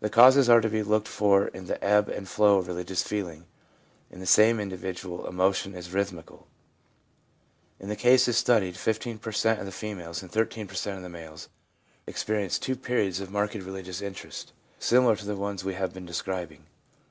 [0.00, 3.44] The causes are to be looked for in the ebb and flow of religious feeling;
[4.10, 6.46] in the same individual, emotion is rhythmical.
[7.78, 11.02] In the cases studied, 15 per cent, of the females and 13 per cent, of
[11.02, 11.50] the males
[12.08, 15.26] ex perience two periods of marked religious interest, similar 210 THE PSYCHOLOGY OF RELIGION to
[15.26, 16.64] the ones we have been describing.